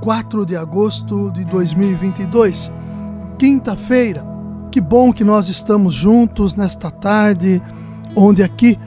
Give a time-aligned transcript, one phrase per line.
[0.00, 2.70] 4 de agosto de 2022,
[3.38, 4.24] quinta-feira.
[4.70, 7.62] Que bom que nós estamos juntos nesta tarde,
[8.14, 8.78] onde aqui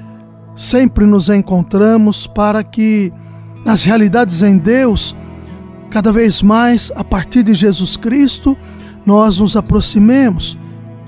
[0.56, 3.12] sempre nos encontramos para que
[3.66, 5.16] nas realidades em Deus,
[5.90, 8.56] cada vez mais a partir de Jesus Cristo,
[9.06, 10.58] nós nos aproximemos,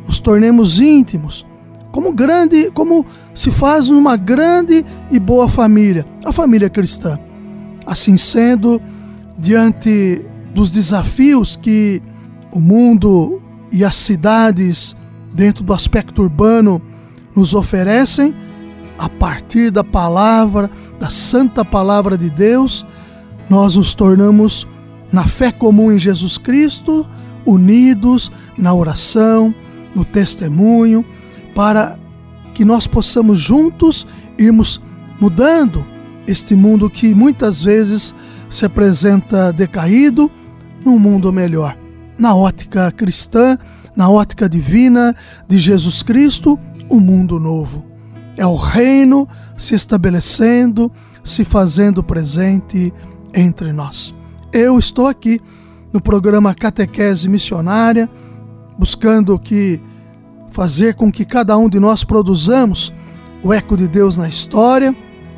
[0.07, 1.45] nos tornemos íntimos,
[1.91, 7.19] como grande, como se faz numa grande e boa família, a família cristã.
[7.85, 8.81] Assim sendo,
[9.41, 10.23] diante
[10.53, 12.01] dos desafios que
[12.51, 13.41] o mundo
[13.71, 14.95] e as cidades,
[15.33, 16.79] dentro do aspecto urbano,
[17.35, 18.35] nos oferecem,
[18.99, 22.85] a partir da palavra, da santa palavra de Deus,
[23.49, 24.67] nós nos tornamos,
[25.11, 27.05] na fé comum em Jesus Cristo,
[27.45, 29.53] unidos na oração,
[29.95, 31.03] no testemunho,
[31.55, 31.97] para
[32.53, 34.05] que nós possamos juntos
[34.37, 34.79] irmos
[35.19, 35.83] mudando
[36.27, 38.13] este mundo que muitas vezes
[38.51, 40.29] se apresenta decaído
[40.85, 41.75] num mundo melhor.
[42.19, 43.57] Na ótica cristã,
[43.95, 45.15] na ótica divina
[45.47, 47.83] de Jesus Cristo, um mundo novo.
[48.35, 49.27] É o reino
[49.57, 50.91] se estabelecendo,
[51.23, 52.93] se fazendo presente
[53.33, 54.13] entre nós.
[54.51, 55.39] Eu estou aqui
[55.93, 58.09] no programa Catequese Missionária,
[58.77, 59.79] buscando que
[60.51, 62.93] fazer com que cada um de nós produzamos
[63.41, 64.93] o eco de Deus na história,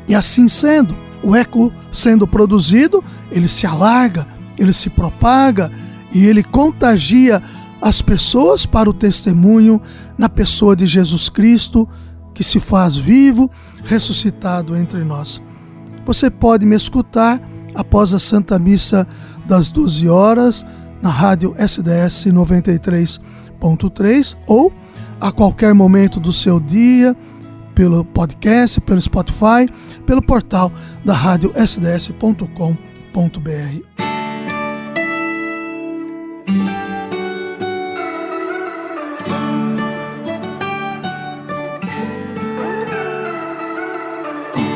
[0.08, 4.26] e assim sendo, o eco sendo produzido, ele se alarga,
[4.58, 5.70] ele se propaga
[6.12, 7.42] e ele contagia
[7.80, 9.80] as pessoas para o testemunho
[10.16, 11.88] na pessoa de Jesus Cristo,
[12.32, 13.50] que se faz vivo,
[13.84, 15.40] ressuscitado entre nós.
[16.04, 17.40] Você pode me escutar
[17.74, 19.06] após a Santa Missa
[19.46, 20.64] das 12 horas
[21.02, 24.72] na rádio SDS 93.3 ou
[25.20, 27.16] a qualquer momento do seu dia
[27.74, 29.68] pelo podcast, pelo Spotify,
[30.06, 30.72] pelo portal
[31.04, 32.74] da rádio sds.com.br.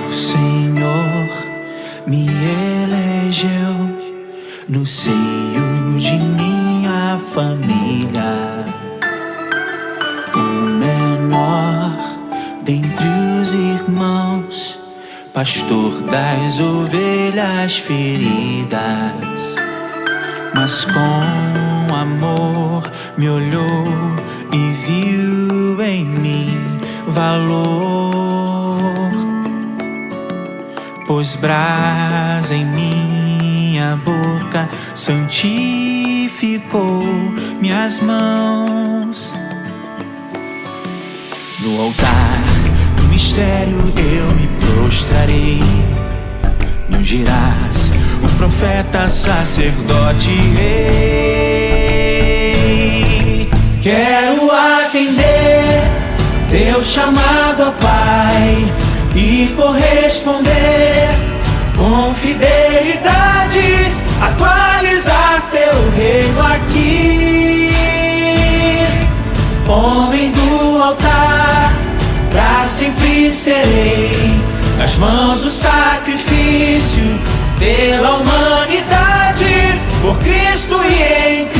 [0.09, 1.29] O Senhor
[2.07, 3.99] me elegeu
[4.69, 8.48] no seio de minha família
[15.39, 19.55] pastor das ovelhas feridas,
[20.53, 22.83] mas com amor
[23.17, 24.17] me olhou
[24.53, 26.59] e viu em mim
[27.06, 28.81] valor.
[31.06, 37.05] Pôs brasa em minha boca, santificou
[37.61, 39.37] minhas mãos
[41.61, 42.38] no altar
[43.19, 45.61] mistério eu me prostrarei.
[46.89, 47.91] Me ungirás,
[48.23, 51.49] o profeta, sacerdote, rei.
[53.83, 55.83] Quero atender
[56.49, 58.73] teu chamado, ó Pai,
[59.17, 61.09] e corresponder
[61.77, 63.93] com fidelidade,
[64.23, 67.73] atualizar teu reino aqui.
[69.67, 70.31] Homem
[72.69, 74.11] sempre serei.
[74.77, 77.03] Nas mãos do sacrifício
[77.59, 81.58] pela humanidade, por Cristo e em Cristo,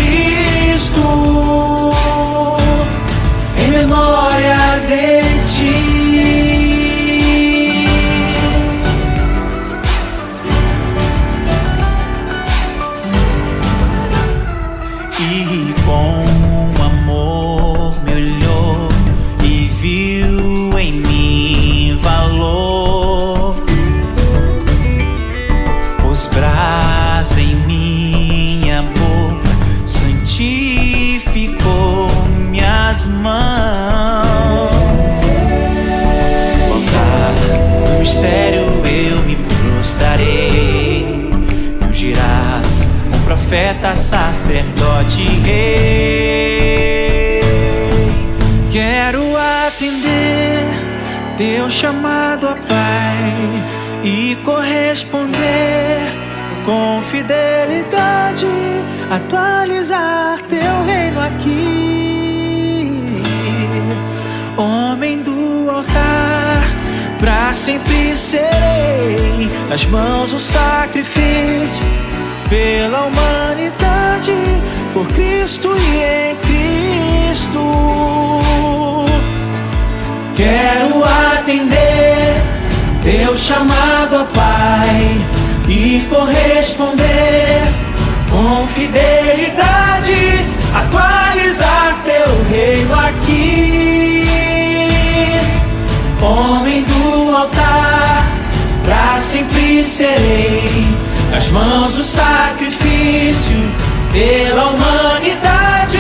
[43.48, 47.40] profeta, sacerdote, rei.
[48.70, 49.34] Quero
[49.66, 50.66] atender
[51.38, 53.32] teu chamado a Pai
[54.04, 56.12] e corresponder
[56.66, 58.44] com fidelidade,
[59.10, 62.92] atualizar teu reino aqui.
[64.58, 66.68] Homem do altar,
[67.18, 72.07] pra sempre serei, nas mãos o sacrifício
[72.48, 74.32] pela humanidade,
[74.92, 77.60] por Cristo e em Cristo.
[80.34, 82.42] Quero atender
[83.02, 85.20] teu chamado, ó Pai,
[85.68, 87.62] e corresponder
[88.30, 94.24] com fidelidade, atualizar teu reino aqui.
[96.20, 98.26] Homem do altar,
[98.84, 100.97] pra sempre serei
[101.30, 103.56] nas mãos do sacrifício
[104.12, 105.98] pela humanidade,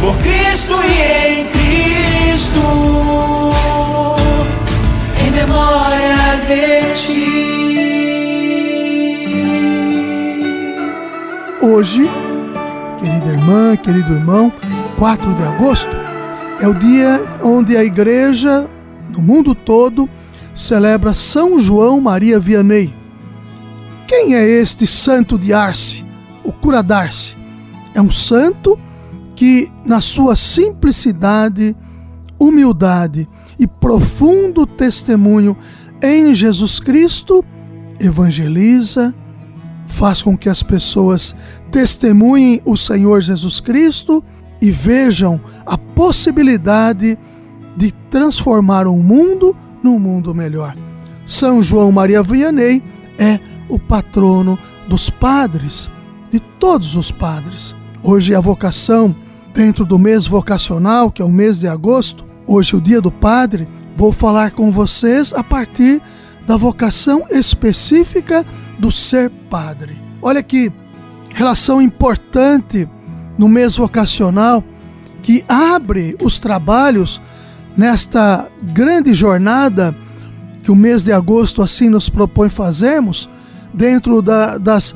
[0.00, 2.60] por Cristo e em Cristo,
[5.24, 7.44] em memória de ti.
[11.62, 12.10] Hoje,
[12.98, 14.52] querida irmã, querido irmão,
[14.98, 15.96] 4 de agosto,
[16.60, 18.68] é o dia onde a igreja
[19.10, 20.08] no mundo todo
[20.54, 23.03] celebra São João Maria Vianney.
[24.24, 26.02] Quem é este santo de Arce,
[26.42, 27.36] o cura d'Arce?
[27.94, 28.80] É um santo
[29.36, 31.76] que, na sua simplicidade,
[32.38, 33.28] humildade
[33.58, 35.54] e profundo testemunho
[36.00, 37.44] em Jesus Cristo,
[38.00, 39.14] evangeliza,
[39.86, 41.34] faz com que as pessoas
[41.70, 44.24] testemunhem o Senhor Jesus Cristo
[44.58, 47.18] e vejam a possibilidade
[47.76, 50.74] de transformar o mundo num mundo melhor.
[51.26, 52.82] São João Maria Vianney
[53.18, 53.38] é
[53.68, 54.58] o patrono
[54.88, 55.88] dos padres,
[56.30, 57.74] de todos os padres.
[58.02, 59.14] Hoje a vocação,
[59.54, 63.66] dentro do mês vocacional, que é o mês de agosto, hoje o dia do padre,
[63.96, 66.02] vou falar com vocês a partir
[66.46, 68.44] da vocação específica
[68.78, 69.96] do ser padre.
[70.20, 70.72] Olha que
[71.30, 72.88] relação importante
[73.38, 74.62] no mês vocacional
[75.22, 77.20] que abre os trabalhos
[77.76, 79.96] nesta grande jornada
[80.62, 83.28] que o mês de agosto assim nos propõe fazermos,
[83.74, 84.94] dentro da, das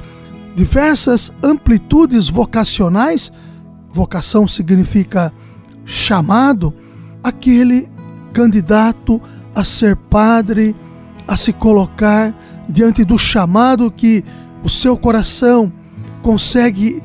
[0.54, 3.32] diversas amplitudes vocacionais,
[3.90, 5.32] vocação significa
[5.84, 6.72] chamado,
[7.22, 7.88] aquele
[8.32, 9.20] candidato
[9.54, 10.74] a ser padre,
[11.26, 12.34] a se colocar
[12.68, 14.24] diante do chamado que
[14.62, 15.72] o seu coração
[16.22, 17.02] consegue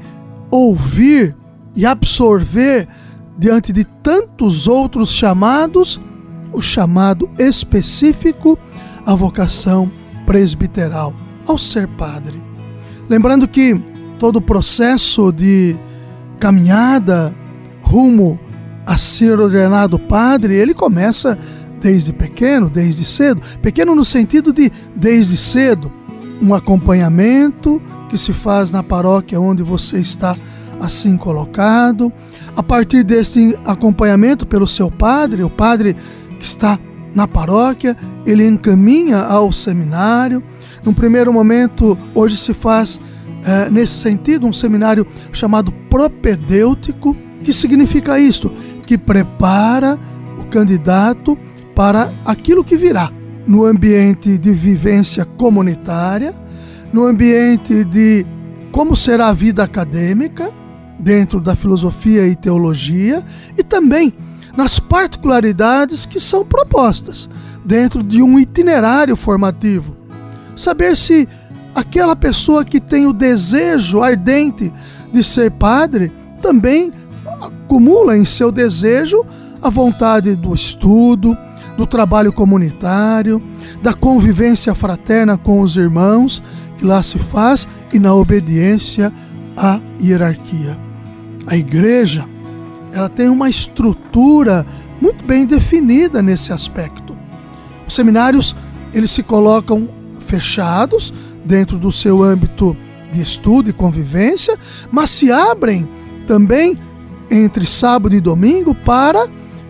[0.52, 1.36] ouvir
[1.76, 2.88] e absorver
[3.38, 6.00] diante de tantos outros chamados,
[6.52, 8.58] o chamado específico
[9.06, 9.92] à vocação
[10.26, 11.14] presbiteral,
[11.48, 12.42] ao ser padre.
[13.10, 13.80] Lembrando que
[14.20, 15.76] todo o processo de
[16.40, 17.34] caminhada
[17.82, 18.40] rumo
[18.86, 21.38] a ser ordenado padre, ele começa
[21.82, 23.42] desde pequeno, desde cedo.
[23.62, 25.92] Pequeno no sentido de desde cedo,
[26.42, 30.36] um acompanhamento que se faz na paróquia onde você está
[30.80, 32.12] assim colocado.
[32.56, 35.96] A partir desse acompanhamento pelo seu padre, o padre
[36.40, 36.80] que está
[37.16, 37.96] na paróquia,
[38.26, 40.44] ele encaminha ao seminário.
[40.86, 43.00] Num primeiro momento, hoje se faz
[43.46, 48.52] é, nesse sentido um seminário chamado propedêutico, que significa isto,
[48.86, 49.98] que prepara
[50.38, 51.38] o candidato
[51.76, 53.12] para aquilo que virá
[53.46, 56.34] no ambiente de vivência comunitária,
[56.92, 58.26] no ambiente de
[58.72, 60.52] como será a vida acadêmica
[61.00, 63.24] dentro da filosofia e teologia
[63.58, 64.14] e também
[64.56, 67.30] nas particularidades que são propostas
[67.66, 70.03] dentro de um itinerário formativo.
[70.56, 71.28] Saber se
[71.74, 74.72] aquela pessoa que tem o desejo ardente
[75.12, 76.92] de ser padre também
[77.42, 79.26] acumula em seu desejo
[79.62, 81.38] a vontade do estudo,
[81.78, 83.42] do trabalho comunitário,
[83.82, 86.44] da convivência fraterna com os irmãos
[86.78, 89.12] que lá se faz e na obediência
[89.56, 90.78] à hierarquia.
[91.48, 92.26] A igreja,
[92.92, 94.66] ela tem uma estrutura
[95.02, 97.16] muito bem definida nesse aspecto.
[97.88, 98.56] Os seminários,
[98.94, 99.90] eles se colocam
[100.24, 101.14] fechados
[101.46, 102.76] dentro do seu âmbito
[103.12, 104.58] de estudo e convivência,
[104.92, 105.88] mas se abrem
[106.28, 106.78] também
[107.30, 109.28] entre sábado e domingo para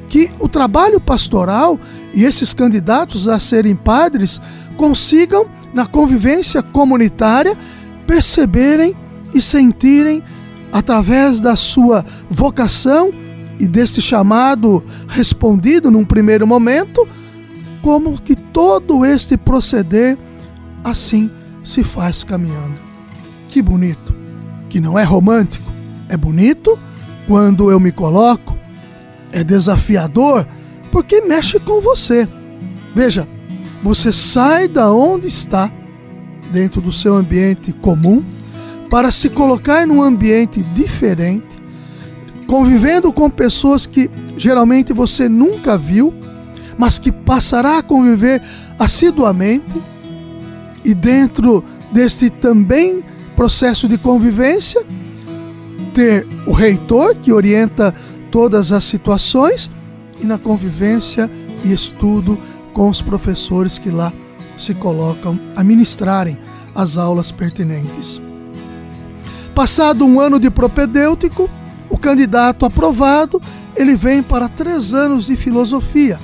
[0.09, 1.79] que o trabalho pastoral
[2.13, 4.39] e esses candidatos a serem padres
[4.77, 7.57] consigam, na convivência comunitária,
[8.05, 8.95] perceberem
[9.33, 10.21] e sentirem,
[10.71, 13.11] através da sua vocação
[13.59, 17.07] e deste chamado respondido num primeiro momento,
[17.81, 20.17] como que todo este proceder
[20.83, 21.29] assim
[21.63, 22.77] se faz caminhando.
[23.49, 24.13] Que bonito,
[24.69, 25.71] que não é romântico,
[26.09, 26.77] é bonito
[27.27, 28.57] quando eu me coloco,
[29.31, 30.45] é desafiador
[30.91, 32.27] porque mexe com você.
[32.93, 33.27] Veja,
[33.81, 35.71] você sai da onde está,
[36.51, 38.23] dentro do seu ambiente comum,
[38.89, 41.47] para se colocar num ambiente diferente,
[42.45, 46.13] convivendo com pessoas que geralmente você nunca viu,
[46.77, 48.41] mas que passará a conviver
[48.77, 49.81] assiduamente
[50.83, 53.03] e dentro deste também
[53.35, 54.83] processo de convivência,
[55.93, 57.93] ter o reitor que orienta
[58.31, 59.69] todas as situações
[60.19, 61.29] e na convivência
[61.63, 62.37] e estudo
[62.73, 64.11] com os professores que lá
[64.57, 66.37] se colocam a ministrarem
[66.73, 68.19] as aulas pertinentes.
[69.53, 71.49] Passado um ano de propedêutico,
[71.89, 73.41] o candidato aprovado
[73.75, 76.19] ele vem para três anos de filosofia.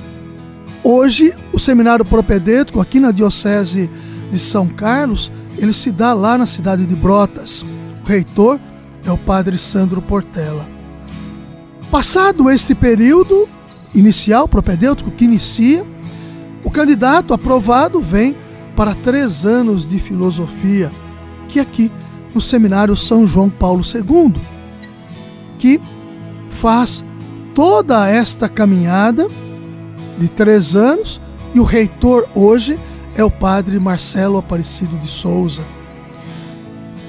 [0.82, 3.90] Hoje, o seminário propedêutico aqui na Diocese
[4.30, 7.64] de São Carlos, ele se dá lá na cidade de Brotas.
[8.04, 8.58] O reitor
[9.04, 10.66] é o padre Sandro Portela.
[11.90, 13.48] Passado este período
[13.94, 15.84] inicial, propedêutico, que inicia,
[16.62, 18.36] o candidato aprovado vem
[18.76, 20.90] para três anos de filosofia,
[21.48, 21.90] que aqui
[22.34, 24.34] no Seminário São João Paulo II,
[25.58, 25.80] que
[26.48, 27.04] faz
[27.54, 29.28] toda esta caminhada
[30.18, 31.20] de três anos
[31.54, 32.78] e o reitor hoje
[33.14, 35.62] é o padre Marcelo Aparecido de Souza.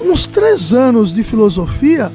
[0.01, 2.11] Uns três anos de filosofia,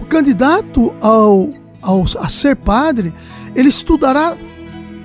[0.00, 3.12] o candidato ao, ao, a ser padre,
[3.54, 4.36] ele estudará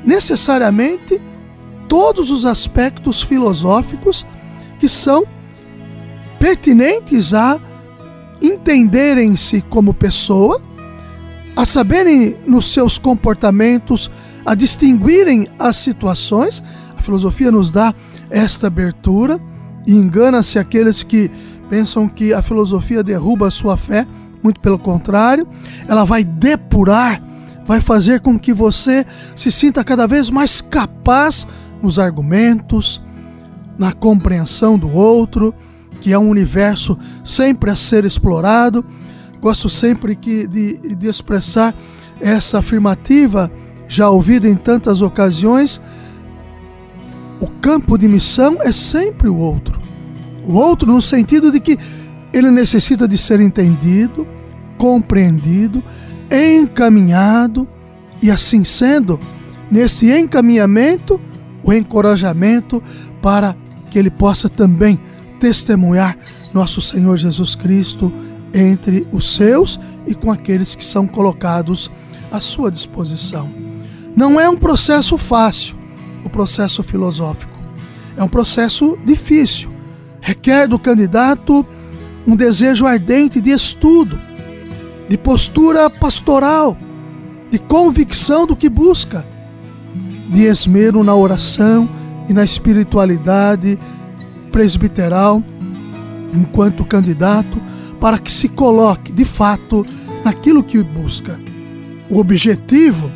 [0.04, 1.22] necessariamente
[1.88, 4.26] todos os aspectos filosóficos
[4.80, 5.26] que são
[6.40, 7.60] pertinentes a
[8.42, 10.62] entenderem-se como pessoa,
[11.56, 14.10] a saberem nos seus comportamentos,
[14.46, 16.64] a distinguirem as situações.
[17.00, 17.96] A filosofia nos dá
[18.30, 19.40] esta abertura
[19.88, 21.32] e engana-se aqueles que
[21.70, 24.06] pensam que a filosofia derruba a sua fé,
[24.44, 25.48] muito pelo contrário,
[25.88, 27.24] ela vai depurar,
[27.66, 31.48] vai fazer com que você se sinta cada vez mais capaz
[31.82, 33.02] nos argumentos,
[33.78, 35.56] na compreensão do outro,
[36.02, 38.84] que é um universo sempre a ser explorado.
[39.40, 41.74] Gosto sempre que, de, de expressar
[42.20, 43.50] essa afirmativa,
[43.88, 45.80] já ouvida em tantas ocasiões.
[47.40, 49.80] O campo de missão é sempre o outro.
[50.46, 51.78] O outro, no sentido de que
[52.34, 54.28] ele necessita de ser entendido,
[54.78, 55.84] compreendido,
[56.32, 57.68] encaminhado,
[58.22, 59.20] e assim sendo,
[59.72, 61.20] nesse encaminhamento,
[61.64, 62.82] o encorajamento
[63.22, 63.56] para
[63.90, 65.00] que ele possa também
[65.40, 66.18] testemunhar
[66.54, 68.12] nosso Senhor Jesus Cristo
[68.54, 71.90] entre os seus e com aqueles que são colocados
[72.32, 73.50] à sua disposição.
[74.16, 75.78] Não é um processo fácil,
[76.24, 77.54] o processo filosófico.
[78.18, 79.72] É um processo difícil.
[80.22, 81.66] Requer do candidato
[82.28, 84.20] um desejo ardente de estudo,
[85.08, 86.78] de postura pastoral,
[87.50, 89.26] de convicção do que busca,
[90.30, 91.90] de esmero na oração
[92.28, 93.80] e na espiritualidade
[94.52, 95.44] presbiteral
[96.34, 97.60] enquanto candidato
[98.00, 99.86] para que se coloque de fato
[100.24, 101.40] naquilo que busca.
[102.10, 103.12] O objetivo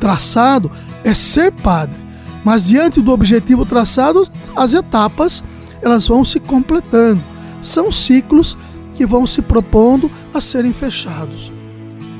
[0.00, 0.70] traçado
[1.04, 1.98] é ser padre,
[2.44, 4.26] mas diante do objetivo traçado,
[4.56, 5.42] as etapas
[5.82, 7.22] elas vão se completando.
[7.62, 8.56] São ciclos
[8.94, 11.52] que vão se propondo a serem fechados.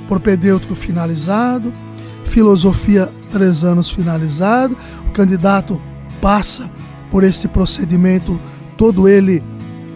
[0.09, 1.73] Propedêutico finalizado,
[2.25, 4.77] filosofia três anos finalizado,
[5.09, 5.81] o candidato
[6.21, 6.71] passa
[7.11, 8.39] por este procedimento,
[8.77, 9.43] todo ele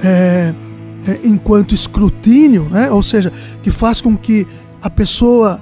[0.02, 0.54] é,
[1.06, 2.90] é, enquanto escrutínio, né?
[2.90, 4.46] ou seja, que faz com que
[4.82, 5.60] a pessoa,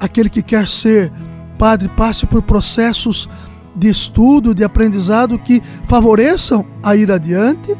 [0.00, 1.12] aquele que quer ser
[1.58, 3.28] padre, passe por processos
[3.74, 7.76] de estudo, de aprendizado que favoreçam a ir adiante,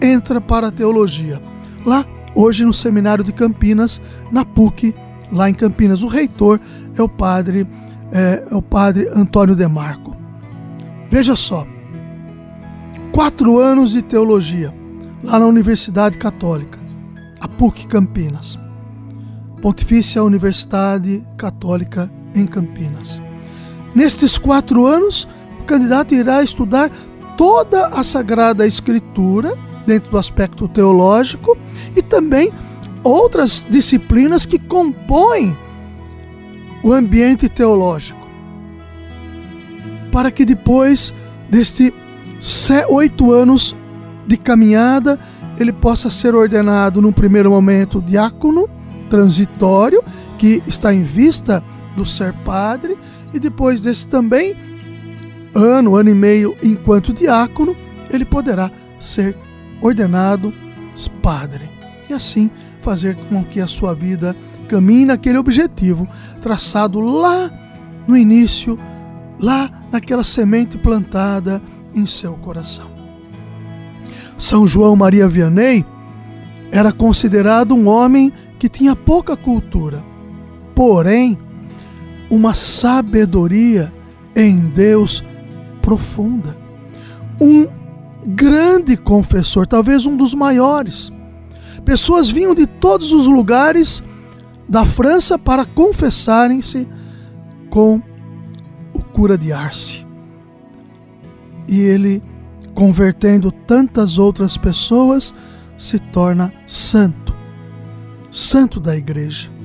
[0.00, 1.40] entra para a teologia.
[1.84, 2.04] Lá,
[2.34, 4.94] hoje no seminário de Campinas, na PUC,
[5.30, 6.60] lá em Campinas, o reitor
[6.96, 7.66] é o padre
[8.12, 10.16] é, é o padre Antônio Demarco.
[11.10, 11.66] Veja só,
[13.12, 14.72] quatro anos de teologia
[15.22, 16.78] lá na Universidade Católica,
[17.40, 18.58] a PUC Campinas,
[19.60, 23.20] Pontifícia Universidade Católica em Campinas.
[23.94, 25.26] Nestes quatro anos,
[25.60, 26.90] o candidato irá estudar
[27.36, 31.56] toda a Sagrada Escritura, dentro do aspecto teológico,
[31.94, 32.52] e também
[33.02, 35.56] outras disciplinas que compõem
[36.82, 38.26] o ambiente teológico.
[40.12, 41.12] Para que depois
[41.48, 41.92] deste
[42.88, 43.74] oito anos
[44.26, 45.18] de caminhada,
[45.58, 48.68] ele possa ser ordenado num primeiro momento diácono
[49.08, 50.02] transitório,
[50.36, 51.62] que está em vista
[51.96, 52.96] do ser padre,
[53.32, 54.54] e depois desse também
[55.54, 57.74] ano, ano e meio enquanto diácono,
[58.10, 59.36] ele poderá ser
[59.80, 60.52] ordenado
[61.22, 61.68] padre.
[62.08, 62.50] E assim
[62.80, 64.36] fazer com que a sua vida
[64.68, 66.08] caminhe naquele objetivo
[66.40, 67.50] traçado lá
[68.06, 68.78] no início,
[69.40, 71.60] lá naquela semente plantada
[71.94, 72.90] em seu coração.
[74.38, 75.84] São João Maria Vianney
[76.70, 80.02] era considerado um homem que tinha pouca cultura,
[80.74, 81.38] porém,
[82.30, 83.92] uma sabedoria
[84.34, 85.24] em Deus
[85.80, 86.56] profunda.
[87.40, 87.66] Um
[88.26, 91.12] grande confessor, talvez um dos maiores.
[91.84, 94.02] Pessoas vinham de todos os lugares
[94.68, 96.88] da França para confessarem-se
[97.70, 98.02] com
[98.92, 100.04] o cura de Arce.
[101.68, 102.22] E ele,
[102.74, 105.32] convertendo tantas outras pessoas,
[105.78, 107.34] se torna santo,
[108.30, 109.55] santo da igreja.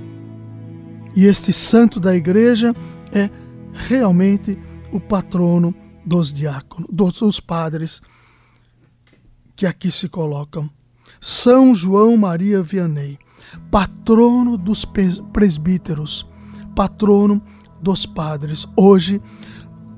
[1.15, 2.73] E este santo da igreja
[3.11, 3.29] é
[3.73, 4.57] realmente
[4.91, 5.73] o patrono
[6.05, 8.01] dos diáconos, dos padres
[9.55, 10.69] que aqui se colocam.
[11.19, 13.19] São João Maria Vianney,
[13.69, 14.85] patrono dos
[15.33, 16.27] presbíteros,
[16.75, 17.41] patrono
[17.81, 18.67] dos padres.
[18.75, 19.21] Hoje,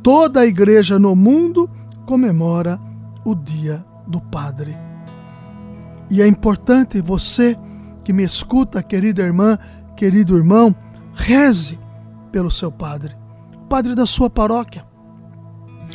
[0.02, 1.70] toda a igreja no mundo
[2.06, 2.80] comemora
[3.24, 4.76] o dia do padre.
[6.10, 7.58] E é importante você
[8.04, 9.58] que me escuta, querida irmã,
[9.96, 10.76] querido irmão,
[11.14, 11.80] reze
[12.32, 13.16] pelo seu padre,
[13.56, 14.86] o padre da sua paróquia,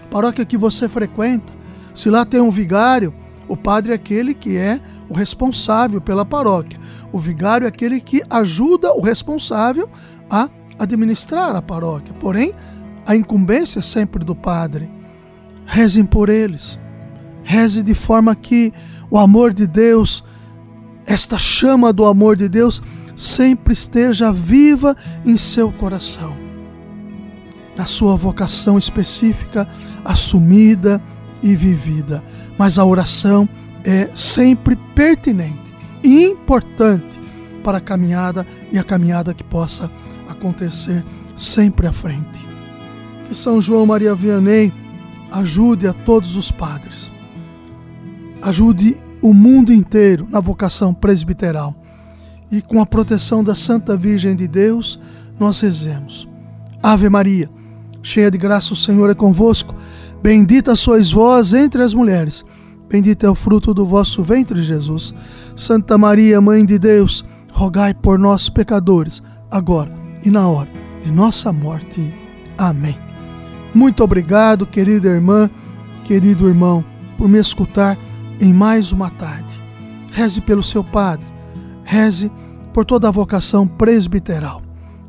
[0.09, 1.53] paróquia que você frequenta.
[1.95, 3.15] Se lá tem um vigário,
[3.49, 6.79] o padre é aquele que é o responsável pela paróquia.
[7.13, 9.89] O vigário é aquele que ajuda o responsável
[10.31, 10.49] a
[10.79, 12.15] administrar a paróquia.
[12.21, 12.55] Porém,
[13.07, 14.89] a incumbência é sempre do padre.
[15.65, 16.79] Rezem por eles.
[17.43, 18.73] Reze de forma que
[19.11, 20.23] o amor de Deus,
[21.07, 22.83] esta chama do amor de Deus,
[23.19, 24.97] sempre esteja viva
[25.27, 26.37] em seu coração.
[27.77, 29.69] Na sua vocação específica,
[30.05, 31.03] assumida
[31.43, 32.23] e vivida.
[32.57, 33.49] Mas a oração
[33.85, 35.59] é sempre pertinente
[36.03, 37.19] e importante
[37.65, 39.91] para a caminhada e a caminhada que possa
[40.29, 41.05] acontecer
[41.37, 42.47] sempre à frente.
[43.29, 44.73] Que São João Maria Vianney
[45.31, 47.11] ajude a todos os padres,
[48.41, 51.75] ajude o mundo inteiro na vocação presbiteral
[52.51, 54.99] e com a proteção da Santa Virgem de Deus,
[55.39, 56.29] nós rezemos.
[56.83, 57.51] Ave Maria,
[58.03, 59.75] cheia de graça, o Senhor é convosco.
[60.23, 62.45] Bendita sois vós entre as mulheres
[62.89, 65.13] Bendito é o fruto do vosso ventre, Jesus.
[65.55, 69.93] Santa Maria, Mãe de Deus, rogai por nós, pecadores, agora
[70.25, 70.71] e na hora
[71.05, 72.13] de nossa morte.
[72.57, 72.97] Amém.
[73.75, 75.51] Muito obrigado, querida irmã,
[76.05, 76.83] querido irmão,
[77.19, 77.99] por me escutar
[78.41, 79.63] em mais uma tarde.
[80.11, 81.27] Reze pelo seu Padre,
[81.89, 82.31] reze
[82.75, 84.61] por toda a vocação presbiteral.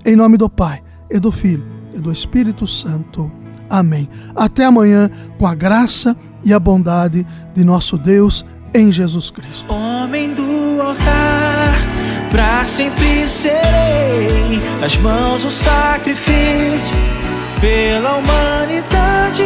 [0.05, 3.29] Em nome do Pai, e do Filho, e do Espírito Santo.
[3.69, 4.09] Amém.
[4.33, 9.73] Até amanhã, com a graça e a bondade de nosso Deus em Jesus Cristo.
[9.73, 11.77] Homem do altar,
[12.31, 16.95] para sempre serei, nas mãos o sacrifício
[17.59, 19.43] pela humanidade,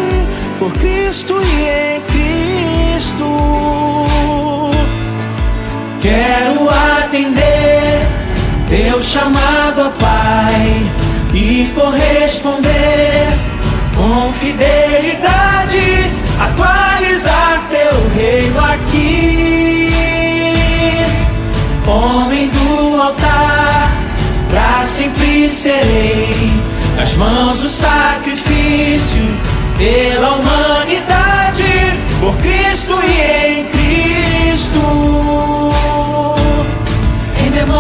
[0.60, 2.02] por Cristo e em
[2.94, 4.13] Cristo.
[6.04, 8.02] Quero atender
[8.68, 10.92] teu chamado, ó Pai,
[11.34, 13.30] e corresponder
[13.96, 19.94] com fidelidade, atualizar teu reino aqui.
[21.88, 23.90] Homem do altar,
[24.50, 26.52] pra sempre serei,
[26.98, 29.24] nas mãos o sacrifício
[29.78, 31.64] pela humanidade,
[32.20, 33.73] por Cristo e em